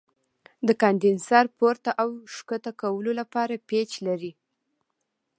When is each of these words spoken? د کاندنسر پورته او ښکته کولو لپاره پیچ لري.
د 0.67 0.69
کاندنسر 0.81 1.45
پورته 1.57 1.91
او 2.01 2.09
ښکته 2.33 2.71
کولو 2.81 3.11
لپاره 3.19 3.53
پیچ 3.69 3.91
لري. 4.07 4.31